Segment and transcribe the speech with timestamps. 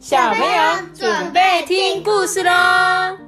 [0.00, 0.48] 小朋友
[0.94, 3.18] 准备听故事喽大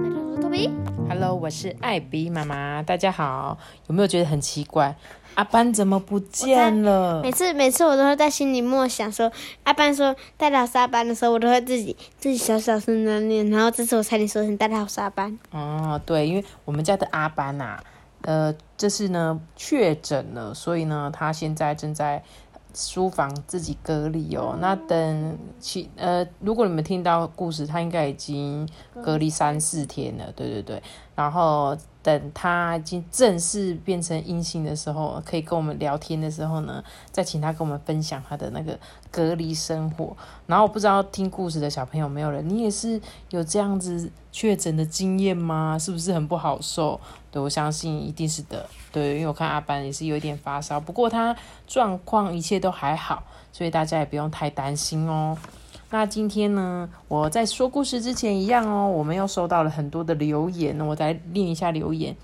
[0.00, 0.72] 家好，我是托比。
[1.10, 3.58] ！Hello，我是艾比妈妈，大家好。
[3.86, 4.96] 有没有觉得很奇怪？
[5.34, 7.30] 阿班怎么不见了每？
[7.30, 9.30] 次每次我都会在心里默想说，
[9.64, 15.38] 阿班说大家好是阿班的时候，我都会自己自己小小声的念，然后这次我差点说成大家好是阿班。
[15.50, 17.78] 哦，对，因为我们家的阿班呐、
[18.22, 22.22] 呃，这次呢确诊了，所以呢，他现在正在
[22.74, 24.56] 书房自己隔离哦。
[24.60, 28.68] 那等其呃，如果你们听到故事，他应该已经
[29.02, 30.82] 隔离三四天了，对对对。
[31.14, 38.78] 然后等他已经正式变成阴性的时候，可以跟我们聊天的时候呢，再请他跟我们分享他的那个
[39.10, 40.16] 隔离生活。
[40.46, 45.78] 然后我不知道听故事的小朋友没有人，你也是有这样子确诊的经验吗？
[45.78, 46.98] 是不是很不好受？
[47.32, 48.64] 对我相信一定是的。
[48.92, 51.34] 对，因为我看阿班也是有一点发烧，不过他
[51.66, 55.36] 状况一切都还好，所以大家也不用太担心哦。
[55.90, 62.14] 那今天呢，我在说故事之前一样哦，我们又收到了很多的留言，我再念一下留言。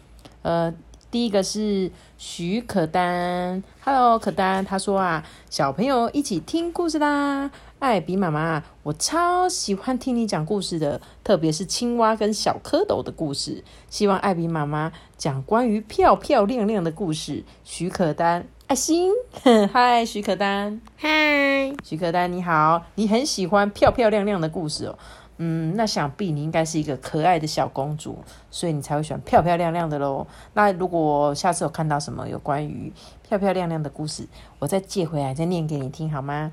[0.43, 0.73] 呃，
[1.11, 7.51] 第一个是许可丹，Hello，可丹，他说啊，小朋友一起听故事啦。
[7.79, 13.65] 艾比妈妈，我超喜欢听你讲故事的，特别是青蛙跟小蝌蚪的故事。
[13.89, 17.45] 希望艾比妈妈讲关于漂漂亮亮的故事。
[17.65, 19.13] 许可丹，爱心，
[19.73, 20.81] 嗨，许可丹。
[20.97, 24.99] 嗨，许可丹你好，你很喜欢漂漂亮亮的故事哦。
[25.39, 28.19] 嗯，那想必你应该是一个可爱的小公主，
[28.51, 30.27] 所以你才会喜欢漂漂亮亮的喽。
[30.55, 32.93] 那如果下次有看到什么有关于
[33.29, 34.27] 漂漂亮亮的故事，
[34.59, 36.53] 我再借回来再念给你听好吗？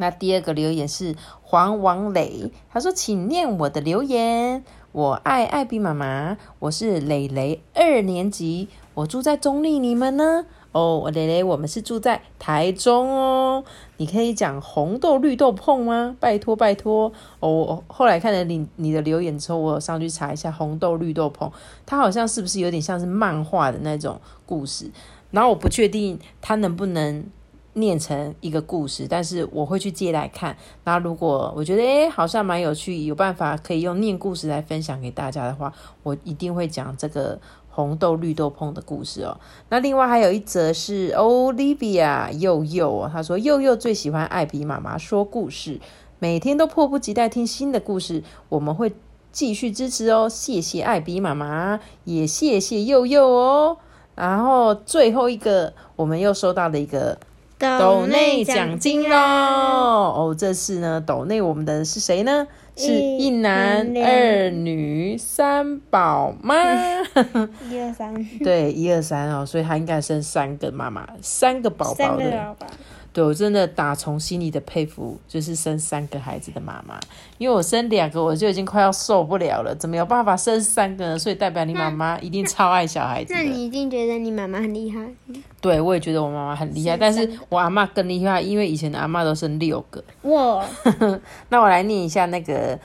[0.00, 4.62] 那第二个留言是黄王磊，他说：“请念我的留言。
[4.92, 10.46] 我爱艾比妈妈，我是蕾蕾，二年级，我住在中立，你们呢？
[10.78, 13.64] 哦，蕾蕾，我们是住在台中哦。
[13.96, 16.16] 你可以讲红豆绿豆碰吗？
[16.20, 17.12] 拜托拜托。
[17.40, 21.50] 哦，我后来看了你你的留言之后，我有上去查一下红豆绿豆碰，
[21.84, 24.88] 它好像是不是有点像是漫画的那种故事？
[25.32, 27.24] 然后我不确定它能不能
[27.74, 30.56] 念成一个故事，但是我会去借来看。
[30.84, 35.72] 那如果我觉得诶好像蛮有趣，有办法可以用念故事来分享给大家的话，
[36.04, 37.38] 我一定会讲这个
[37.78, 39.38] 红豆绿豆碰的故事哦。
[39.68, 45.78] 那另外还有一则是 Olivia 佑佑哦，他说佑佑最喜欢艾比妈妈说故事，
[46.18, 48.92] 每天都迫不及待听新的故事，我们会
[49.30, 50.28] 继续支持哦。
[50.28, 53.76] 谢谢艾比妈妈，也谢谢佑佑哦。
[54.16, 57.16] 然后最后一个，我们又收到了一个
[57.58, 59.16] 斗内奖金喽！
[59.16, 62.46] 哦，这次呢，斗内我们的是谁呢？
[62.76, 66.54] 是一一男二女三宝妈。
[67.68, 68.14] 一二三，
[68.44, 72.56] 对，一二三哦，所以他应该生三个妈妈，三个宝三宝的。
[73.22, 76.98] 我真的打从心里的佩服，就是生三个孩子的妈妈，
[77.38, 81.18] 因为我生两个我就已经快要受不了了，怎么有办法生三个呢？
[81.18, 83.40] 所以代表你妈妈一定超爱小孩子的。
[83.40, 85.00] 那你一定觉得你妈妈很厉害。
[85.60, 90.02] 对，我也觉得我妈妈很厉害，但是我阿妈更厉害，因为以前的阿妈都生六个。
[90.22, 90.64] 哇，
[91.48, 92.78] 那我来念一下那个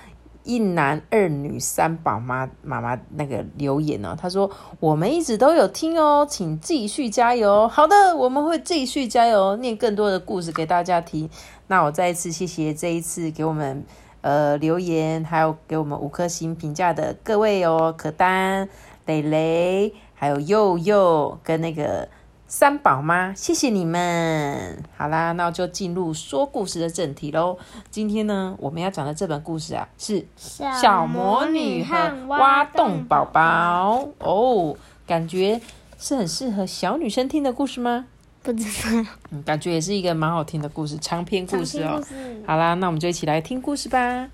[0.43, 4.49] 一男二女三宝妈妈妈那个留言哦，她说
[4.79, 7.67] 我们一直都有听哦，请继续加油。
[7.67, 11.29] 好的，我们会继续加油，念更多的故事给大家听。
[11.67, 13.83] 那我再一次谢谢这一次给我们
[14.21, 18.67] 呃留言，还有给我们五颗星评价的各位哦，可丹、
[19.05, 22.07] 蕾蕾，还有佑佑跟那个。
[22.55, 24.77] 三宝妈，谢谢你们。
[24.95, 27.57] 好啦，那我就进入说故事的正题喽。
[27.89, 34.77] 今天呢，我们要讲的这本故事啊，是小魔女和挖洞宝宝哦，
[35.07, 35.59] 感觉
[35.97, 38.05] 是很适合小女生听的故事吗？
[38.43, 41.99] 不知道嗯，感觉也是一个蛮好听的故事，长篇故事哦
[42.45, 44.29] 好啦，那我们就一起来听故事吧。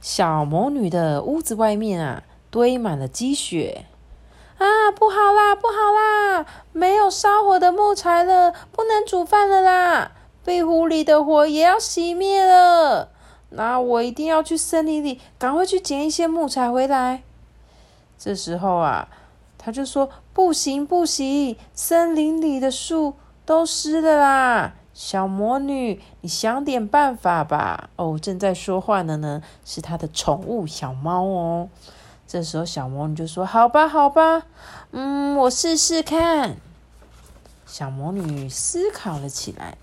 [0.00, 3.84] 小魔女的屋子外面啊，堆满了积雪。
[4.58, 6.44] 啊，不好啦，不好啦！
[6.72, 10.12] 没有烧火的木材了，不能煮饭了啦！
[10.44, 13.10] 壁虎里的火也要熄灭了。
[13.50, 17.22] 那我一定要去森林里，赶快去捡一些木材回来。
[18.18, 19.08] 这时候啊，
[19.56, 23.14] 他就说：“不行，不行，森林里的树
[23.46, 24.74] 都湿了啦！
[24.92, 31.68] 小魔女，你想点办法吧。”哦，正在说话的呢，是他的宠物小猫哦。
[32.28, 34.42] 这时候，小魔女就说：“好吧，好吧，
[34.92, 36.56] 嗯，我试试看。”
[37.66, 39.78] 小魔女思考了起来。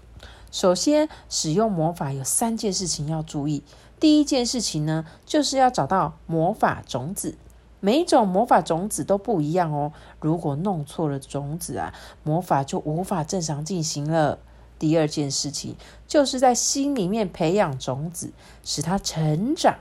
[0.51, 3.63] 首先，使用魔法有三件事情要注意。
[3.99, 7.35] 第一件事情呢，就是要找到魔法种子。
[7.79, 9.91] 每一种魔法种子都不一样哦。
[10.19, 11.93] 如果弄错了种子啊，
[12.23, 14.37] 魔法就无法正常进行了。
[14.77, 15.75] 第二件事情
[16.07, 18.31] 就是在心里面培养种子，
[18.63, 19.75] 使它成长。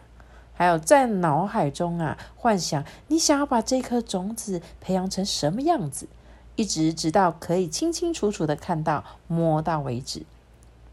[0.55, 6.09] 还有在脑海中啊，幻想你想要把这颗种子培养成什么样子，
[6.57, 10.25] 一直直到可以清清楚楚的看到、摸到为止。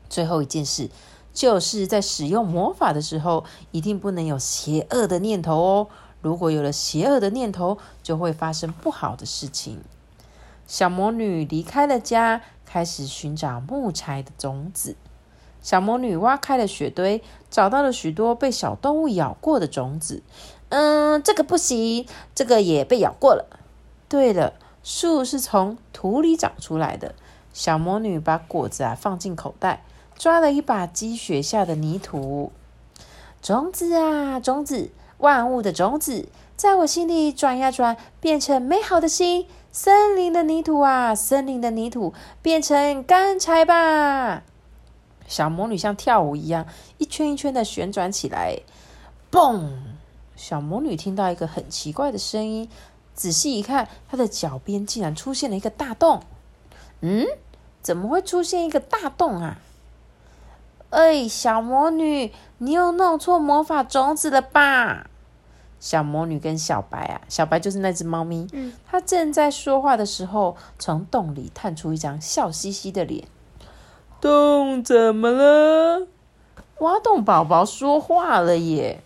[0.09, 0.89] 最后一件事，
[1.31, 5.87] 就是在使用魔法的时候，一定不能有邪恶的念头哦。
[6.21, 9.79] 如果有了邪恶的念头，就会发生不好的事情。
[10.67, 14.95] 小魔女离开了家，开始寻找木材的种子。
[15.61, 20.23] 小魔女挖开了雪堆，找到了许多被小动物咬过的种子。
[20.69, 23.45] 嗯，这个不行，这个也被咬过了。
[24.09, 24.53] 对了，
[24.83, 27.13] 树是从土里长出来的。
[27.53, 29.83] 小魔女把果子啊放进口袋，
[30.17, 32.51] 抓了一把积雪下的泥土。
[33.41, 39.47] 种子啊，种子，万物的种子，在我心里转呀转，变成美好的心。
[39.73, 44.43] 森林的泥土啊，森林的泥土，变成干柴吧。
[45.31, 46.67] 小魔女像跳舞一样，
[46.97, 48.59] 一圈一圈的旋转起来。
[49.31, 49.69] 嘣！
[50.35, 52.69] 小魔女听到一个很奇怪的声音，
[53.13, 56.21] 仔细一看，她的脚边竟然出现了一个大洞。
[56.99, 57.25] 嗯，
[57.81, 59.59] 怎么会出现一个大洞啊？
[60.89, 65.07] 哎，小魔女，你又弄错魔法种子了吧？
[65.79, 68.45] 小魔女跟小白啊，小白就是那只猫咪。
[68.51, 73.25] 嗯，它正在说话的时候，从洞里探出一张笑嘻嘻的脸。
[74.21, 76.07] 洞怎么了？
[76.77, 79.01] 挖洞宝宝说话了耶！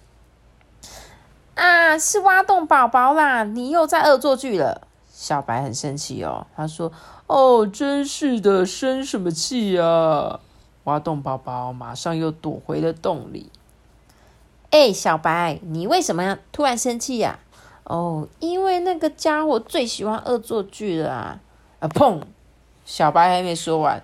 [1.56, 3.46] 啊，是挖洞宝宝啦！
[3.46, 4.82] 你又在恶作剧了。
[5.10, 6.92] 小白很生气哦，他说
[7.28, 10.42] ：“哦，真是的，生什么气呀？”
[10.84, 13.50] 挖洞宝宝马上又躲回了洞里。
[14.72, 17.40] 哎，小白，你为什么突然生气呀？
[17.86, 21.40] 哦，因为那个家伙最喜欢恶作剧了啊！
[21.80, 22.22] 啊，砰！
[22.86, 24.04] 小白还没说完。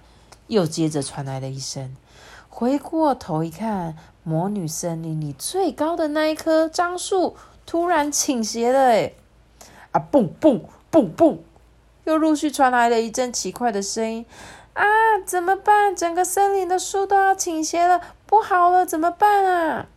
[0.52, 1.96] 又接着传来了一声，
[2.50, 9.14] 回过头一看，魔女森林里最高的那一棵樟树突然倾斜了，哎，
[9.94, 11.40] 啊，蹦蹦蹦蹦，
[12.04, 14.26] 又陆续传来了一阵奇怪的声音，
[14.74, 14.84] 啊，
[15.26, 15.96] 怎么办？
[15.96, 19.88] 整个森林的树都要倾斜了，不好了，怎么办啊？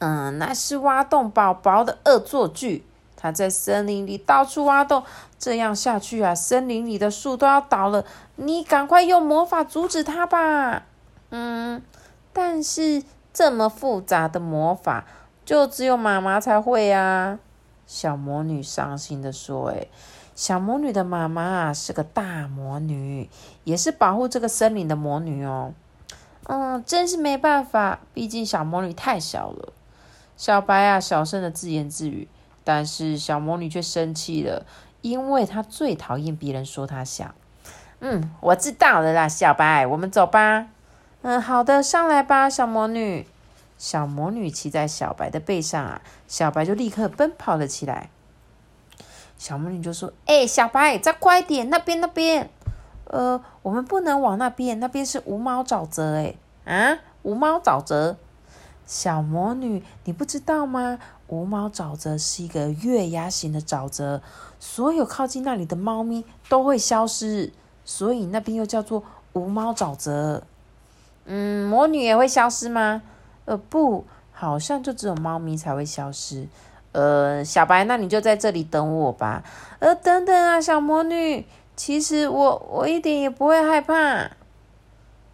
[0.00, 2.84] 嗯，那是挖洞宝宝的恶作剧。
[3.22, 5.04] 他在森林里到处挖洞，
[5.38, 8.04] 这样下去啊，森林里的树都要倒了。
[8.34, 10.82] 你赶快用魔法阻止他吧。
[11.30, 11.80] 嗯，
[12.32, 15.04] 但是这么复杂的魔法，
[15.44, 17.38] 就只有妈妈才会啊。
[17.86, 19.86] 小魔女伤心的说：“哎，
[20.34, 23.30] 小魔女的妈妈，是个大魔女，
[23.62, 25.72] 也是保护这个森林的魔女哦。
[26.48, 29.72] 嗯，真是没办法，毕竟小魔女太小了。”
[30.36, 32.26] 小白啊，小声的自言自语。
[32.64, 34.64] 但是小魔女却生气了，
[35.00, 37.34] 因为她最讨厌别人说她小。
[38.00, 40.66] 嗯，我知道了啦，小白，我们走吧。
[41.22, 43.26] 嗯，好的，上来吧，小魔女。
[43.78, 48.10] 小魔女骑在小白的背上啊，小白就立刻奔跑了起来。
[49.36, 52.48] 小魔女就说：“哎，小白，再快点，那边那边。
[53.06, 56.14] 呃，我们不能往那边，那边是无猫沼泽。
[56.14, 58.16] 哎，啊，无猫沼泽。
[58.86, 60.98] 小魔女，你不知道吗？”
[61.28, 64.20] 无毛沼泽是一个月牙形的沼泽，
[64.60, 67.50] 所有靠近那里的猫咪都会消失，
[67.86, 69.02] 所以那边又叫做
[69.32, 70.42] 无毛沼泽。
[71.24, 73.00] 嗯，魔女也会消失吗？
[73.46, 76.46] 呃，不，好像就只有猫咪才会消失。
[76.92, 79.42] 呃，小白，那你就在这里等我吧。
[79.78, 84.32] 呃，等等啊，小魔女，其实我我一点也不会害怕。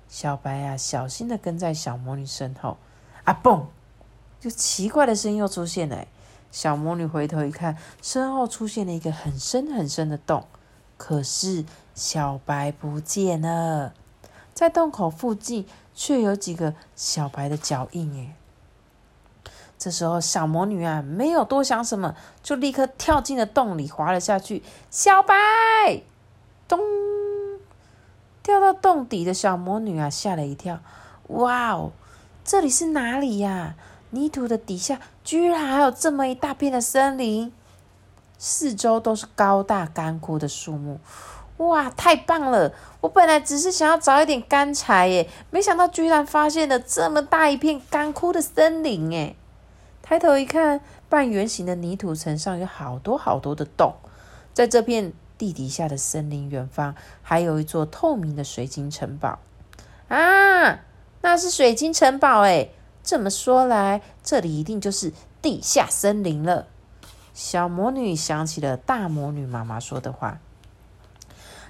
[0.07, 2.77] 小白啊，小心的跟在小魔女身后。
[3.29, 3.67] 啊，蹦！
[4.41, 6.07] 就奇怪的声音又出现了，
[6.51, 10.47] 小魔女回头一看，身后出现了一个很深很深的洞，
[10.97, 13.93] 可是小白不见了，
[14.55, 18.33] 在洞口附近却有几个小白的脚印耶。
[19.77, 24.63] 这时候小魔女啊，没有多想什么，就立刻跳进了洞里，滑了下去。
[24.91, 25.35] 小白，
[26.67, 26.81] 咚，
[28.43, 30.81] 掉到洞底的小魔女啊，吓了一跳，
[31.27, 31.93] 哇哦，
[32.49, 33.75] 这里是哪里呀？
[34.09, 37.53] 泥土的底下居然还有这么一大片的森林，
[38.39, 40.99] 四周都是高大干枯的树木，
[41.59, 42.73] 哇，太棒了！
[43.03, 49.37] 我本来只是想要找一点干柴耶，没想到居然发现了这么大一片干枯的森林诶。
[50.01, 53.93] 抬头一看，半圆形的泥土层上有好多好多的洞，
[54.55, 59.39] 在这片地底下的森林远方，还有一座透明的水晶城堡
[60.09, 60.81] 啊，
[61.21, 62.73] 那是水晶城堡诶。
[63.03, 66.67] 这么说来，这里一定就是地下森林了。
[67.33, 70.41] 小魔女想起了大魔女妈妈说的话，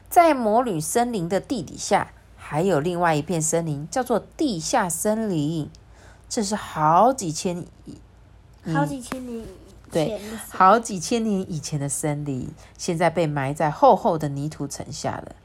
[0.09, 5.71] 在魔女森林的地底下，还有另外一片森林，叫做地下森林。
[6.28, 7.64] 这是好几千
[8.75, 9.47] 好几千年以
[9.90, 15.37] 对好几千年以前的森林，现在被埋在厚厚的泥土层下了。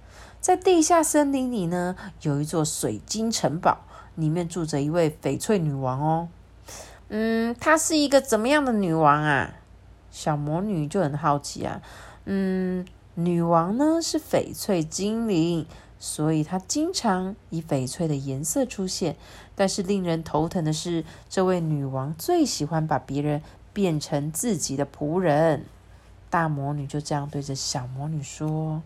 [0.41, 3.77] 在地下森林里呢，有一座水晶城堡，
[4.15, 6.27] 里面住着一位翡翠女王哦。
[7.09, 9.53] 嗯，她是一个怎么样的女王啊？
[10.11, 11.81] 小魔女就很好奇啊。
[12.25, 15.65] 嗯，女王呢是翡翠精灵，
[15.99, 19.15] 所以她经常以翡翠的颜色出现。
[19.55, 23.41] 但是令人头疼的是，这位女王最喜欢把别人
[23.71, 25.65] 变成自己的仆人。
[26.29, 28.81] 大魔女就这样对着小魔女说。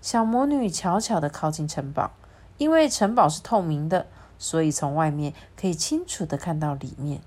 [0.00, 2.12] 小魔女悄悄地靠近城堡，
[2.56, 4.06] 因为城堡是透明的，
[4.38, 7.20] 所以从外面可以清楚地看到里面。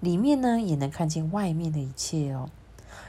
[0.00, 2.50] 里面呢，也能看见外面的一切哦。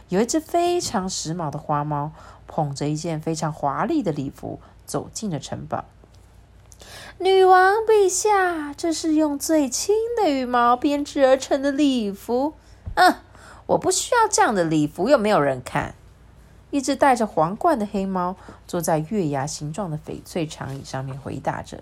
[0.10, 2.12] 有一只非常时髦的花猫，
[2.48, 5.86] 捧着一件非常华丽的礼服走进了城堡。
[7.20, 12.54] 女王陛下，这是用最轻的羽毛编织而成的礼服。
[12.96, 13.16] 嗯，
[13.68, 15.96] 我不需要这样的礼服，又没有人看。
[16.72, 18.36] 一只戴着皇冠的黑猫
[18.68, 21.82] 坐在月牙形状的翡翠长椅上面回答着。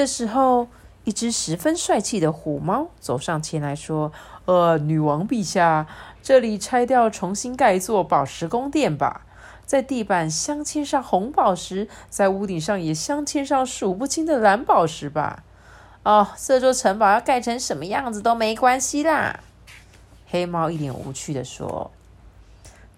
[0.00, 0.66] 这时候，
[1.04, 4.10] 一只十分帅气的虎猫走上前来说
[4.48, 5.86] ：“呃，女王陛下，
[6.22, 9.26] 这里拆掉，重新盖一座宝石宫殿吧。
[9.66, 15.44] 在地板镶嵌上红宝石，在屋顶上也镶嵌上数不清的蓝宝石吧。
[16.02, 19.40] 哦，这座城堡要盖成什么样子都没关系啦。”
[20.28, 21.90] 黑猫一脸无趣的说。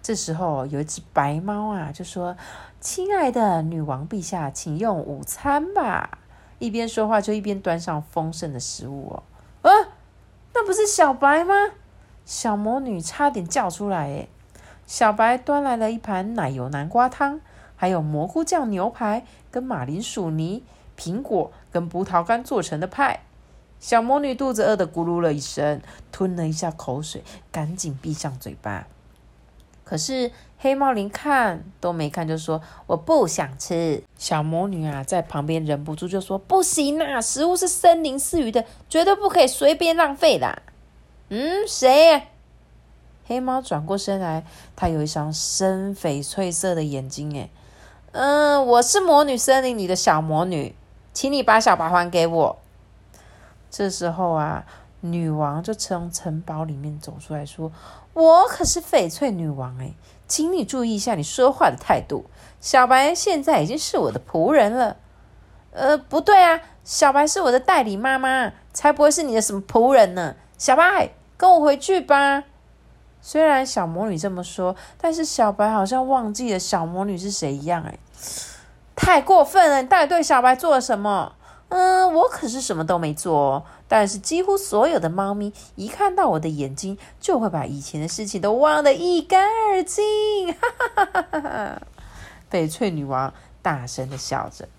[0.01, 2.37] 这时候，有一只白猫啊，就说
[2.79, 6.19] ：“亲爱的女王陛下，请用午餐吧。”
[6.63, 9.23] 一边说话，就一边端上丰盛的食物哦。
[9.69, 9.89] 啊，
[10.53, 11.53] 那不是小白吗？
[12.23, 14.29] 小魔女差点叫出来诶。
[14.87, 17.41] 小白端来了一盘奶油南瓜汤，
[17.75, 20.63] 还有蘑菇酱牛排、跟马铃薯泥、
[20.97, 23.19] 苹果跟葡萄干做成的派。
[23.81, 25.81] 小魔女肚子饿得咕噜了一声，
[26.13, 28.87] 吞了一下口水，赶紧闭上嘴巴。
[29.93, 34.03] 可是黑猫林看都没看，就说我不想吃。
[34.17, 40.63] 小魔女啊，在旁边忍不住就说：“不行啊，食物是森林赐予的，绝对不可以随便浪费啦。”
[41.29, 42.23] 嗯，谁？
[43.27, 44.43] 黑猫转过身来，
[44.75, 47.37] 它有一双深翡翠色的眼睛。
[47.37, 47.51] 哎，
[48.13, 50.73] 嗯，我是魔女森林里的小魔女，
[51.13, 52.57] 请你把小白还给我。
[53.69, 54.65] 这时候啊。
[55.05, 57.69] 女王就从城堡里面走出来说
[58.13, 59.93] ：“我可是翡翠女王哎，
[60.27, 62.25] 请你注意一下你说话的态度。
[62.61, 64.97] 小白现在已经是我的仆人了。
[65.71, 70.35] 呃，不对啊，小白是我的代理妈妈，才不会是你的什么仆人呢。
[70.57, 72.43] 小白，跟我回去吧。”
[73.25, 77.97] 虽然小魔女这么说，但是小白好像忘记了小魔女是谁一样哎，
[78.95, 79.81] 太过分了！
[79.81, 81.33] 你到底对小白做了什么？
[81.75, 83.63] 嗯，我可是什么都没做哦。
[83.87, 90.53] 但是几乎所有的猫咪一看到我的眼睛，就会把以前的事情都忘得一干二净。
[90.53, 91.81] 哈哈哈哈哈哈！
[92.51, 94.69] 翡翠女王大声的笑着。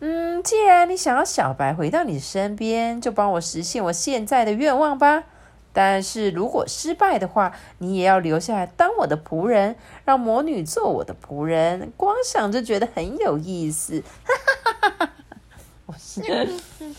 [0.00, 5.24] 嗯，既然你想要小白回到你身边，就帮我实现我现在的愿望吧。
[5.72, 11.90] 但是如果失败的话，你也要留下来当我的仆人，让魔女做我的仆人。
[11.96, 14.02] 光想就觉得很有意思。
[14.24, 14.55] 哈哈！
[16.20, 16.46] 我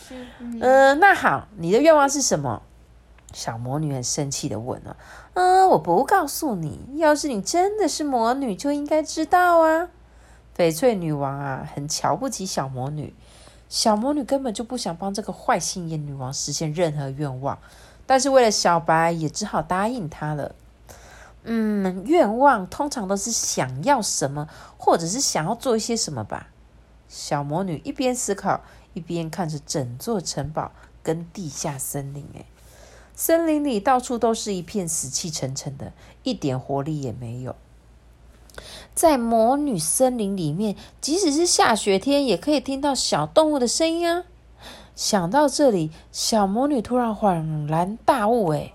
[0.08, 0.26] 是，
[0.60, 2.62] 嗯，那好，你的愿望是什么？
[3.34, 4.96] 小魔女很生气的问了。
[5.34, 6.80] 嗯，我不告诉你。
[6.96, 9.90] 要是你真的是魔女，就应该知道啊。
[10.58, 13.14] 翡翠女王啊，很瞧不起小魔女。
[13.68, 17.60] 小魔女根本就不想帮这个坏心眼女王实现任何愿望，
[18.06, 20.56] 但是为了小白，也只好答应她了。
[21.44, 24.48] 嗯，愿望通常都是想要什么，
[24.78, 26.48] 或者是想要做一些什么吧。
[27.10, 28.62] 小魔女一边思考。
[28.98, 30.72] 一边看着整座城堡
[31.04, 32.46] 跟地下森林，哎，
[33.13, 37.56] 森林里到处都是一片死气沉沉的，一点活力也没有。
[38.96, 44.24] 在魔女森林里面，即使是下雪天，也可以听到小动物的声音啊！
[44.96, 48.74] 想到这里，小魔女突然恍然大悟，哎，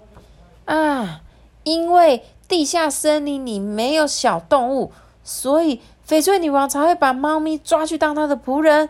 [0.66, 1.22] 啊，
[1.64, 4.92] 因为地下森林里没有小动物，
[5.24, 8.88] 所以翡翠女王才会把猫咪抓去当她的仆人。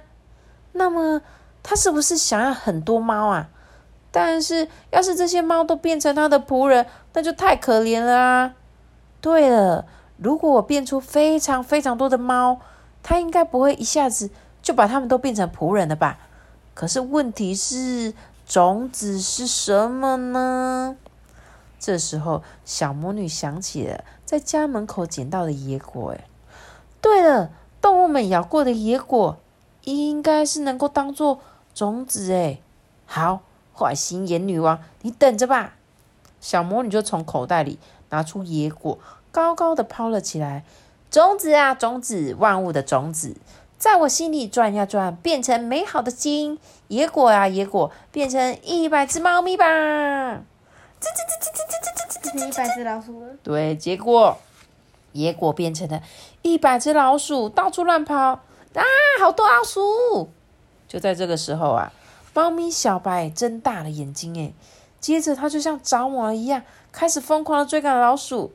[0.73, 1.21] 那么，
[1.62, 3.49] 他是不是想要很多猫啊？
[4.11, 8.55] 但是，要是这些猫都变成他的仆人，那就太可怜了啊！
[9.21, 9.87] 对了，
[10.19, 12.61] 如果我变出非常非常多的猫，
[13.02, 14.29] 他应该不会一下子
[14.61, 16.19] 就把他们都变成仆人了吧？
[16.75, 18.12] 可是问题是，
[18.47, 20.97] 种子是什么呢？
[21.79, 26.12] 这时候，小魔女想起了在家门口捡到的野果。
[26.12, 26.25] 哎，
[27.00, 27.50] 对了，
[27.81, 29.38] 动物们咬过的野果。
[29.85, 31.41] 应该是能够当做
[31.75, 32.59] 种子哎。
[33.07, 33.41] 好，
[33.77, 35.75] 坏心眼女王，你等着吧。
[36.41, 37.79] 小魔女就从口袋里
[38.11, 38.99] 拿出野果，
[39.31, 40.65] 高高的抛了起来。
[41.11, 43.37] 种子啊，种子，万物的种子，
[43.79, 46.59] 在我心里转呀转，变成美好的金
[46.89, 49.65] 野果啊，野果，变成一百只猫咪吧！
[50.99, 53.23] 这这这这这这这这这一百只老鼠。
[53.43, 54.39] 对，结果
[55.12, 56.03] 野果变成了
[56.41, 58.41] 一百只老鼠，到处乱跑
[58.81, 58.85] 啊！
[59.21, 60.31] 好多老鼠！
[60.88, 61.93] 就在这个时候啊，
[62.35, 64.55] 猫咪小白睁大了眼睛，诶，
[65.00, 68.52] 接着它就像着魔一样，开始疯狂的追赶老鼠。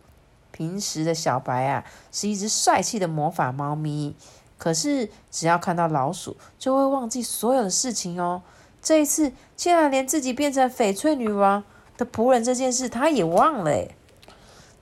[0.52, 4.16] 平时的小白啊，是一只帅气的魔法猫咪，
[4.58, 8.42] 可是只要看到老鼠，就会忘记所有的事情哦。
[8.82, 11.64] 这一次，竟然连自己变成翡翠女王
[11.98, 13.96] 的仆人这件事，他也忘了诶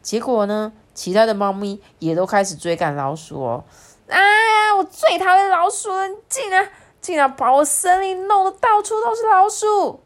[0.02, 3.64] 结果呢，其他的猫咪也都开始追赶老鼠哦。
[4.08, 6.08] 哎呀，我最讨厌老鼠了！
[6.30, 6.70] 竟然
[7.02, 10.02] 竟然把我森林弄得到处都是老鼠！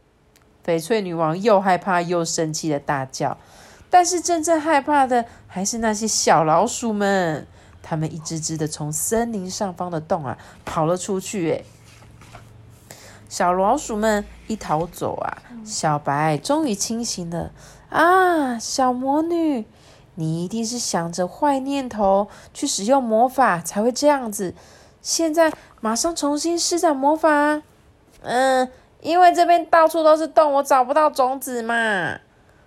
[0.65, 3.37] 翡翠女王又害怕又生气的大叫。
[3.89, 7.47] 但是真正害怕的还是那些小老鼠们，
[7.81, 11.49] 它们一只只的从森林上方的洞啊跑了出去。
[11.49, 11.65] 诶
[13.27, 17.51] 小老鼠们一逃走啊，小白终于清醒了。
[17.89, 19.65] 啊，小魔女，
[20.19, 24.53] 你一定是想着坏念头去使用魔法才会这样子。
[25.01, 25.49] 现在
[25.79, 27.61] 马上重新施展魔法。
[28.21, 32.19] 嗯，因为这边到处都是洞，我找不到种子嘛。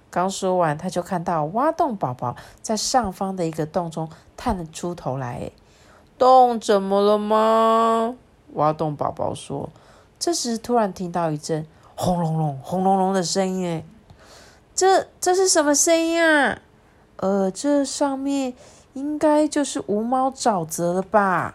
[0.08, 5.50] 刚说完，他就看到挖洞宝宝在上方的一个洞中探了出头来。
[6.16, 8.14] 洞怎么了吗？
[8.54, 9.68] 挖洞宝宝说。
[10.18, 13.66] 这时突然听到一阵轰隆隆、轰隆隆的声音。
[13.66, 13.84] 哎，
[14.74, 16.58] 这这是什么声音啊？
[17.22, 18.52] 呃，这上面
[18.94, 21.54] 应该就是无猫沼泽了吧？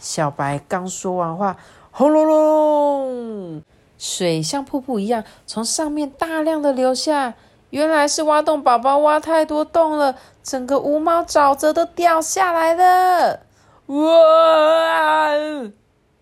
[0.00, 1.58] 小白刚说完话，
[1.90, 3.62] 轰隆隆，
[3.98, 7.34] 水像瀑布一样从上面大量的流下。
[7.68, 13.40] 原来是挖洞宝宝挖太多洞了，整个无猫沼泽都掉下来了！
[13.86, 15.28] 哇！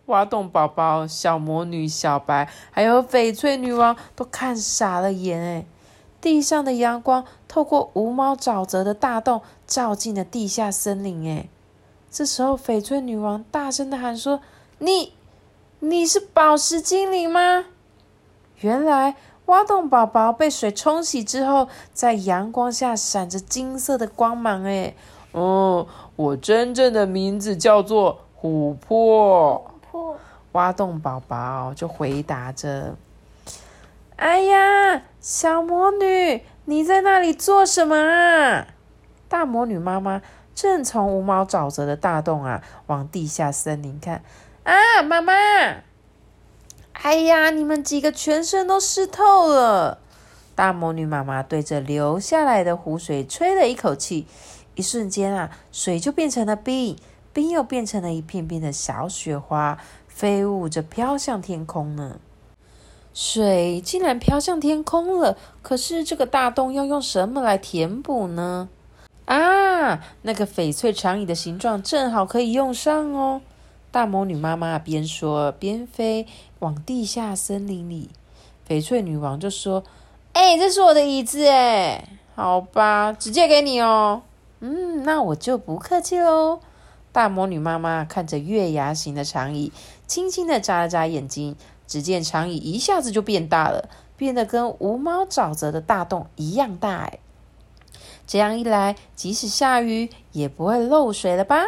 [0.07, 5.65] 挖洞宝宝、小魔女小白还有翡翠女王都看傻了眼哎！
[6.23, 11.49] 地上的阳光透过无毛沼泽的大洞照进了地下森林哎！
[12.11, 14.41] 这时候翡翠女王大声的喊说
[14.79, 15.13] ：“你，
[15.81, 17.67] 你是宝石精灵吗？”
[18.61, 19.17] 原来。
[19.47, 24.63] 挖洞宝宝被水冲洗之后，在阳光下闪着金色的光芒。
[24.63, 24.95] 哎，
[25.33, 29.61] 哦，我真正的名字叫做琥珀。
[30.53, 32.95] 挖洞宝宝就回答着
[34.17, 38.67] ：“哎呀，小魔女，你在那里做什么啊？”
[39.31, 40.21] 大魔女妈妈
[40.55, 44.23] 正从无毛沼泽的大洞啊往地下森林看。
[44.65, 45.33] 啊，妈妈。
[46.93, 47.51] 哎呀！
[47.51, 49.99] 你们几个全身都湿透了。
[50.55, 54.27] 大魔女妈妈对着流下来的湖水吹了一口气，
[54.75, 56.97] 一瞬间啊，水就变成了冰，
[57.33, 62.19] 冰又变成了一片片的小雪花，飞舞着飘向天空呢。
[63.15, 68.69] 水竟然飘向天空了，可是这个大洞要用什么来填补呢？
[69.27, 73.41] 啊，那个翡翠长椅的形状正好可以用上哦。
[73.91, 76.27] 大魔女妈妈边说边飞
[76.61, 78.11] 往地下森林里，
[78.67, 79.85] 翡翠女王就说
[80.33, 84.23] ：“哎，这是我的椅子，哎，好吧，直接给你哦。
[84.61, 86.61] 嗯，那我就不客气喽。”
[87.13, 89.71] 大魔女妈妈看着月牙形的长椅，
[90.07, 91.55] 轻轻的眨了眨眼睛，
[91.93, 97.19] 只见长椅一下子就变大了，变得跟无猫沼泽的大洞一样大，哎，
[98.27, 101.63] 这样一来，即使下雨也不会漏水了吧？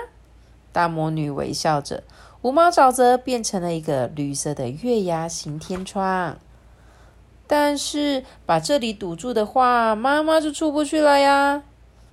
[0.73, 2.05] 大魔女微笑着，
[2.41, 6.39] 无毛沼泽变成了一个绿色的月牙形天窗。
[7.47, 11.63] 但是把这里堵住的话，妈妈就出不去了呀。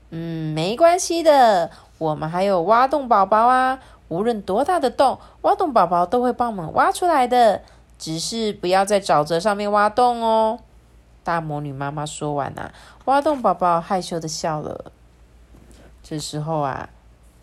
[0.09, 3.79] 嗯，没关系的，我们还有挖洞宝宝啊！
[4.09, 7.61] 无论多大的洞，挖洞宝宝都会帮我们挖出来的。
[8.01, 10.59] 只是不要在沼泽上面挖洞哦。
[11.23, 12.73] 大魔女妈妈说完啊，
[13.05, 14.91] 挖洞宝宝害羞的笑了。
[16.03, 16.89] 这时候啊。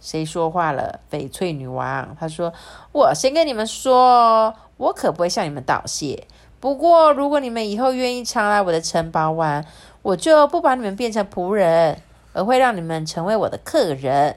[0.01, 1.01] 谁说话了？
[1.11, 2.53] 翡翠女王，她说
[2.95, 6.29] ：“我先跟你们说，我可不会向你们道谢。
[6.61, 9.67] 不过，如果你们以后愿意常来我的城堡玩，
[10.03, 12.01] 我就不把你们变成仆人，
[12.33, 14.37] 而会让你们成为我的客人。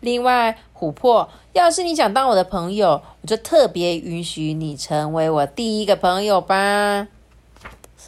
[0.00, 7.08] 另外，琥珀，要是你想当我的朋友，我就特别允许你成为我第一个朋友吧。”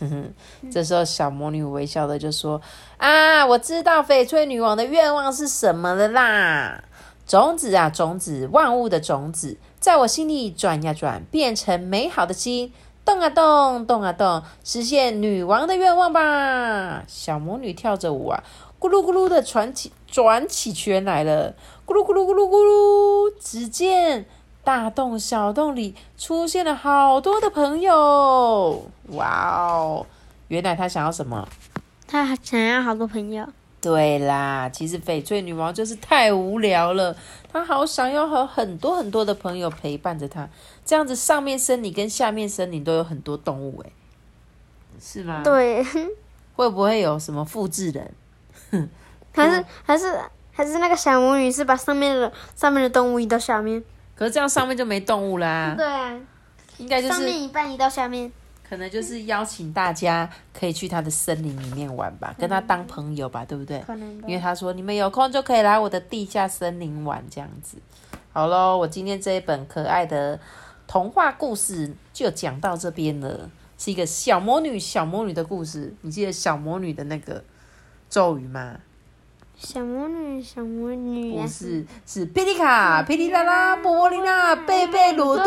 [0.01, 0.33] 哼哼，
[0.71, 2.61] 这时候小魔女微笑的就说
[2.99, 6.85] ：“啊，我知道翡翠女王的愿望是什么了啦！
[7.27, 12.73] 种子啊，种子，万物的种子，在我心里转呀转，变成美好的心，
[13.05, 17.03] 动啊动，动啊动，实现女王的愿望吧！
[17.09, 18.45] 小魔女跳着舞啊，
[18.79, 21.55] 咕噜咕噜的转起转起圈来了，
[21.89, 23.33] 咕噜咕噜咕噜咕噜。
[23.41, 24.27] 只见
[24.63, 30.05] 大洞小洞里出现了好多的朋友，哇哦！
[30.49, 31.49] 原来他想要什么？
[32.07, 33.47] 他想要好多朋友。
[33.81, 37.17] 对啦，其实翡翠女王就是太无聊了，
[37.51, 40.47] 她好想要和很多很多的朋友陪伴着她，
[40.85, 43.91] 这样子上面森林跟下面森林都有很多动物，哎，
[45.01, 45.43] 是吗？
[45.43, 45.83] 对，
[46.57, 48.13] 会不会有什么复制人？
[49.33, 50.21] 还是还是
[50.59, 53.81] 还是那个小魔女是把上面的上面的动物移到下面？
[54.17, 55.73] 可是这样上面就没动物啦。
[55.77, 56.19] 对啊，
[56.79, 58.33] 应该就是上面一半移到下面。
[58.69, 63.79] 可能就是邀请大家可以去他的森林里面玩吧，跟他当朋友吧，对不对？
[63.87, 67.79] 可能因为他说你们有空就可以来我的地下森林玩这样子。
[68.33, 70.41] 好喽，我今天这一本可爱的
[70.89, 75.95] 童话故事就讲到这边了，是一个小魔女小魔女的故事。
[76.01, 77.45] 你记得小魔女的那个
[78.11, 78.77] 咒语吗？
[79.61, 85.45] 小魔女，小魔女，不是，是霹雳卡、霹雳啦啦、波波丽娜、贝贝鲁多，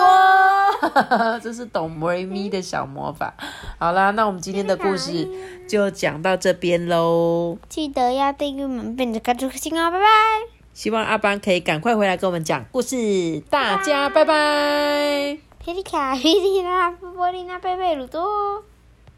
[1.42, 3.34] 这是懂魔咪的小魔法。
[3.80, 5.26] 好啦，那我们今天的故事
[5.66, 7.58] 就讲到这边喽。
[7.70, 10.06] 记得要订阅我们，并且关注星哦，拜拜。
[10.74, 15.38] 希望阿班可以赶快回来跟我们讲故事，大家拜拜。
[15.64, 18.66] 霹雳卡、霹雳啦、波丽娜、贝贝鲁多。